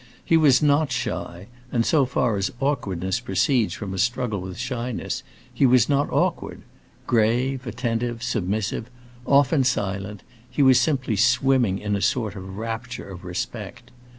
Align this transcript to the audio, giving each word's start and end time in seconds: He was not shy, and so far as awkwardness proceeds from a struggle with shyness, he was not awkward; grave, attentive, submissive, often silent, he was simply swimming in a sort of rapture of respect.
He 0.25 0.35
was 0.35 0.63
not 0.63 0.91
shy, 0.91 1.45
and 1.71 1.85
so 1.85 2.07
far 2.07 2.35
as 2.35 2.49
awkwardness 2.59 3.19
proceeds 3.19 3.75
from 3.75 3.93
a 3.93 3.99
struggle 3.99 4.41
with 4.41 4.57
shyness, 4.57 5.21
he 5.53 5.67
was 5.67 5.89
not 5.89 6.09
awkward; 6.11 6.63
grave, 7.05 7.67
attentive, 7.67 8.23
submissive, 8.23 8.89
often 9.27 9.63
silent, 9.63 10.23
he 10.49 10.63
was 10.63 10.79
simply 10.81 11.17
swimming 11.17 11.77
in 11.77 11.95
a 11.95 12.01
sort 12.01 12.35
of 12.35 12.57
rapture 12.57 13.07
of 13.07 13.23
respect. 13.23 13.91